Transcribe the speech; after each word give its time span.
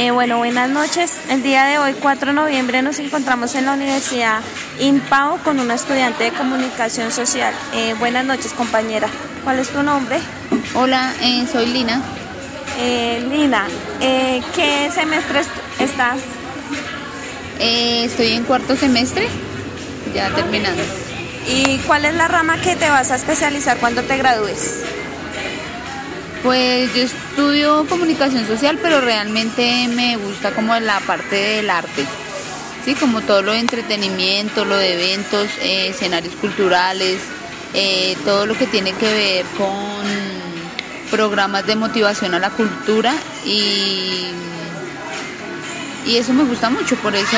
Eh, 0.00 0.12
bueno, 0.12 0.38
buenas 0.38 0.70
noches. 0.70 1.18
El 1.28 1.42
día 1.42 1.64
de 1.64 1.78
hoy, 1.78 1.92
4 2.00 2.28
de 2.28 2.32
noviembre, 2.32 2.82
nos 2.82 3.00
encontramos 3.00 3.56
en 3.56 3.66
la 3.66 3.72
Universidad 3.72 4.42
IMPAO 4.78 5.38
con 5.38 5.58
una 5.58 5.74
estudiante 5.74 6.22
de 6.22 6.30
comunicación 6.30 7.10
social. 7.10 7.52
Eh, 7.74 7.96
buenas 7.98 8.24
noches, 8.24 8.52
compañera. 8.52 9.08
¿Cuál 9.42 9.58
es 9.58 9.70
tu 9.70 9.82
nombre? 9.82 10.20
Hola, 10.76 11.12
eh, 11.20 11.44
soy 11.50 11.66
Lina. 11.66 12.00
Lina, 13.28 13.66
¿qué 13.98 14.88
semestre 14.94 15.40
estás? 15.80 16.20
estoy 17.58 18.34
en 18.34 18.44
cuarto 18.44 18.76
semestre, 18.76 19.26
ya 20.14 20.30
terminando. 20.30 20.80
¿Y 21.48 21.78
cuál 21.78 22.04
es 22.04 22.14
la 22.14 22.28
rama 22.28 22.60
que 22.60 22.76
te 22.76 22.88
vas 22.88 23.10
a 23.10 23.16
especializar 23.16 23.78
cuando 23.78 24.02
te 24.02 24.16
gradúes? 24.16 24.84
Pues 26.42 26.94
yo 26.94 27.02
estudio 27.02 27.86
comunicación 27.88 28.46
social, 28.46 28.78
pero 28.80 29.00
realmente 29.00 29.88
me 29.88 30.16
gusta 30.16 30.52
como 30.52 30.78
la 30.78 31.00
parte 31.00 31.34
del 31.34 31.68
arte. 31.68 32.06
Sí, 32.84 32.94
como 32.94 33.20
todo 33.22 33.42
lo 33.42 33.52
de 33.52 33.58
entretenimiento, 33.58 34.64
lo 34.64 34.76
de 34.76 34.94
eventos, 34.94 35.48
eh, 35.60 35.88
escenarios 35.88 36.34
culturales, 36.36 37.20
eh, 37.74 38.16
todo 38.24 38.46
lo 38.46 38.56
que 38.56 38.66
tiene 38.66 38.92
que 38.92 39.12
ver 39.12 39.46
con 39.58 40.06
programas 41.10 41.66
de 41.66 41.74
motivación 41.74 42.34
a 42.34 42.38
la 42.38 42.50
cultura 42.50 43.14
y, 43.44 44.28
y 46.06 46.16
eso 46.16 46.32
me 46.32 46.44
gusta 46.44 46.70
mucho, 46.70 46.96
por 46.96 47.14
eso, 47.14 47.36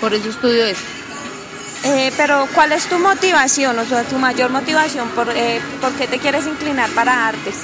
por 0.00 0.12
eso 0.12 0.28
estudio 0.30 0.64
eso. 0.64 0.82
Eh, 1.84 2.12
pero 2.16 2.48
¿cuál 2.54 2.72
es 2.72 2.86
tu 2.86 2.98
motivación, 2.98 3.78
o 3.78 3.84
sea, 3.84 4.02
tu 4.02 4.18
mayor 4.18 4.50
motivación? 4.50 5.08
¿Por, 5.10 5.26
¿Por 5.26 5.92
qué 5.96 6.06
te 6.08 6.18
quieres 6.18 6.46
inclinar 6.46 6.90
para 6.90 7.28
artes? 7.28 7.54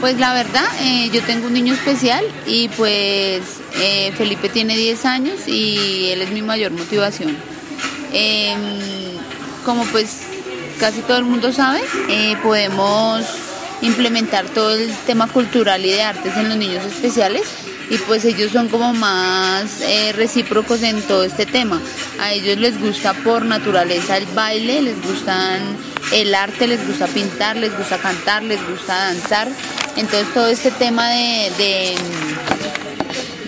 Pues 0.00 0.18
la 0.18 0.34
verdad, 0.34 0.66
eh, 0.80 1.08
yo 1.10 1.22
tengo 1.22 1.46
un 1.46 1.54
niño 1.54 1.72
especial 1.72 2.22
y 2.46 2.68
pues 2.68 3.42
eh, 3.80 4.12
Felipe 4.16 4.50
tiene 4.50 4.76
10 4.76 5.04
años 5.06 5.48
y 5.48 6.10
él 6.10 6.20
es 6.20 6.30
mi 6.30 6.42
mayor 6.42 6.72
motivación. 6.72 7.34
Em, 8.12 8.58
como 9.64 9.84
pues 9.86 10.22
casi 10.78 11.00
todo 11.00 11.16
el 11.16 11.24
mundo 11.24 11.50
sabe, 11.50 11.80
eh, 12.10 12.36
podemos 12.42 13.24
implementar 13.80 14.44
todo 14.46 14.74
el 14.74 14.94
tema 15.06 15.28
cultural 15.28 15.84
y 15.84 15.90
de 15.90 16.02
artes 16.02 16.36
en 16.36 16.50
los 16.50 16.58
niños 16.58 16.84
especiales 16.84 17.44
y 17.88 17.96
pues 17.98 18.24
ellos 18.26 18.52
son 18.52 18.68
como 18.68 18.92
más 18.92 19.80
recíprocos 20.14 20.82
en 20.82 21.00
todo 21.02 21.24
este 21.24 21.46
tema. 21.46 21.80
A 22.20 22.32
ellos 22.32 22.58
les 22.58 22.78
gusta 22.78 23.14
por 23.14 23.44
naturaleza 23.44 24.18
el 24.18 24.26
baile, 24.26 24.82
les 24.82 25.02
gustan 25.02 25.60
el 26.12 26.34
arte, 26.34 26.66
les 26.66 26.86
gusta 26.86 27.06
pintar, 27.06 27.56
les 27.56 27.76
gusta 27.76 27.96
cantar, 27.98 28.42
les 28.42 28.60
gusta 28.68 28.94
danzar. 28.94 29.48
Entonces 29.96 30.32
todo 30.34 30.48
este 30.48 30.70
tema 30.70 31.08
de, 31.10 31.96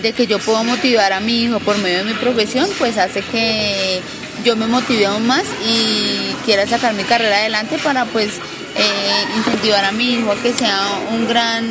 de, 0.01 0.13
que 0.13 0.27
yo 0.27 0.39
puedo 0.39 0.63
motivar 0.63 1.13
a 1.13 1.19
mi 1.19 1.43
hijo 1.43 1.59
por 1.59 1.77
medio 1.77 1.99
de 1.99 2.05
mi 2.05 2.13
profesión, 2.13 2.67
pues 2.79 2.97
hace 2.97 3.21
que 3.21 4.01
yo 4.43 4.55
me 4.55 4.67
motive 4.67 5.05
aún 5.05 5.27
más 5.27 5.43
y 5.65 6.33
quiera 6.45 6.65
sacar 6.65 6.93
mi 6.93 7.03
carrera 7.03 7.37
adelante 7.37 7.77
para 7.79 8.05
pues 8.05 8.35
eh, 8.75 9.25
incentivar 9.37 9.85
a 9.85 9.91
mi 9.91 10.13
hijo 10.13 10.31
a 10.31 10.35
que 10.35 10.53
sea 10.53 10.79
un 11.11 11.27
gran, 11.27 11.65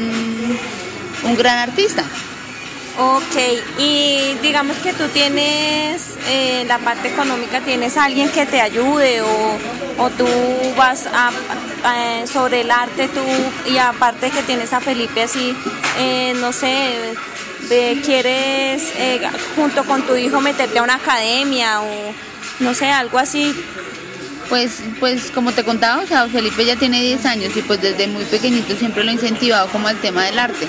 un 1.25 1.37
gran 1.37 1.59
artista. 1.59 2.05
Ok, 3.01 3.37
y 3.79 4.35
digamos 4.43 4.77
que 4.79 4.93
tú 4.93 5.07
tienes 5.13 6.17
eh, 6.27 6.65
la 6.67 6.79
parte 6.79 7.07
económica, 7.07 7.61
¿tienes 7.61 7.97
alguien 7.97 8.29
que 8.29 8.45
te 8.45 8.61
ayude 8.61 9.23
o, 9.23 10.11
tú 10.19 10.27
vas 10.77 11.07
a, 11.07 11.31
sobre 12.27 12.63
el 12.63 12.71
arte 12.71 13.09
tú 13.09 13.71
y 13.71 13.79
aparte 13.79 14.31
que 14.31 14.43
tienes 14.43 14.73
a 14.73 14.81
Felipe 14.81 15.23
así, 15.23 15.55
eh, 15.99 16.35
no 16.41 16.53
sé, 16.53 17.15
quieres 18.05 18.83
eh, 18.97 19.21
junto 19.57 19.85
con 19.85 20.03
tu 20.03 20.17
hijo 20.17 20.41
meterte 20.41 20.79
a 20.79 20.83
una 20.83 20.95
academia 20.95 21.81
o 21.81 22.15
no 22.61 22.75
sé, 22.75 22.91
algo 22.91 23.19
así? 23.19 23.55
Pues, 24.49 24.81
pues 24.99 25.31
como 25.31 25.53
te 25.53 25.63
contaba, 25.63 26.03
o 26.03 26.07
sea, 26.07 26.27
Felipe 26.27 26.65
ya 26.65 26.77
tiene 26.77 27.03
10 27.03 27.27
años 27.27 27.57
y 27.57 27.63
pues 27.63 27.83
desde 27.83 28.07
muy 28.07 28.25
pequeñito 28.25 28.75
siempre 28.77 29.05
lo 29.05 29.11
he 29.11 29.15
incentivado 29.15 29.69
como 29.69 29.89
al 29.89 30.01
tema 30.01 30.25
del 30.25 30.39
arte. 30.39 30.67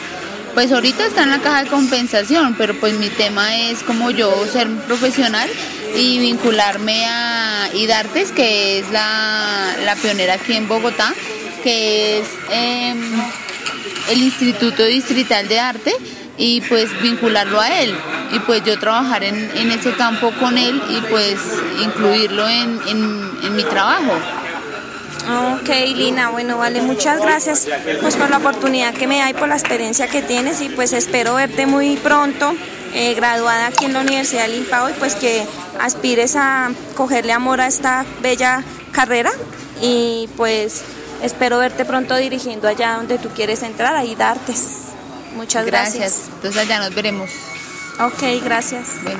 Pues 0.54 0.72
ahorita 0.72 1.06
está 1.06 1.24
en 1.24 1.30
la 1.30 1.40
caja 1.40 1.64
de 1.64 1.70
compensación, 1.70 2.56
pero 2.58 2.78
pues 2.78 2.94
mi 2.96 3.10
tema 3.10 3.56
es 3.56 3.84
como 3.84 4.12
yo 4.12 4.46
ser 4.48 4.68
profesional 4.88 5.50
y 5.96 6.20
vincularme 6.20 7.06
a 7.06 7.70
IDARTES, 7.74 8.32
que 8.32 8.80
es 8.80 8.90
la, 8.92 9.96
pionera 10.02 10.36
aquí 10.36 10.54
en 10.54 10.68
Bogotá, 10.68 11.14
que 11.64 12.20
es 12.20 12.28
em, 12.52 13.02
el 14.10 14.22
Instituto 14.22 14.86
Distrital 14.86 15.48
de 15.48 15.60
Arte, 15.60 15.94
y 16.38 16.62
pues 16.62 16.90
vincularlo 17.02 17.60
a 17.60 17.82
él 17.82 17.94
y 18.32 18.40
pues 18.40 18.64
yo 18.64 18.80
trabajar 18.80 19.26
en, 19.26 19.72
ese 19.72 19.92
campo 19.94 20.32
con 20.40 20.58
él 20.58 20.82
y 20.90 21.02
pues 21.10 21.38
incluirlo 21.84 22.48
en 22.48 23.56
mi 23.56 23.64
trabajo. 23.64 24.14
Ok, 25.30 25.70
Lina, 25.96 26.30
bueno, 26.30 26.58
vale, 26.58 26.82
muchas 26.82 27.22
gracias 27.22 27.68
pues 28.02 28.16
por 28.16 28.30
la 28.30 28.38
oportunidad 28.38 28.94
que 28.96 29.06
me 29.06 29.20
da 29.20 29.30
y 29.30 29.34
por 29.34 29.48
la 29.48 29.56
experiencia 29.56 30.08
que 30.08 30.24
tienes 30.24 30.60
y 30.62 30.70
pues 30.70 30.92
espero 30.92 31.36
verte 31.36 31.68
muy 31.68 31.98
pronto 31.98 32.56
eh, 32.94 33.14
graduada 33.14 33.68
aquí 33.68 33.86
en 33.86 33.94
la 33.94 34.02
Universidad 34.02 34.48
de 34.48 34.56
Limpao 34.56 34.90
y 34.90 34.94
pues 34.94 35.16
que 35.16 35.46
aspires 35.80 36.36
a 36.36 36.72
cogerle 36.96 37.34
amor 37.34 37.62
a 37.62 37.68
esta 37.68 38.06
bella 38.22 38.64
carrera 38.92 39.32
y 39.82 40.30
pues 40.36 40.84
espero 41.22 41.60
verte 41.60 41.86
pronto 41.86 42.16
dirigiendo 42.16 42.68
allá 42.68 42.94
donde 42.94 43.18
tú 43.18 43.30
quieres 43.30 43.64
entrar, 43.64 43.96
ahí 43.96 44.16
darte. 44.16 44.54
Muchas 45.36 45.66
gracias. 45.66 45.96
Gracias, 45.96 46.30
entonces 46.36 46.62
allá 46.62 46.80
nos 46.80 46.94
veremos. 46.96 47.30
Ok, 48.00 48.42
gracias. 48.44 48.88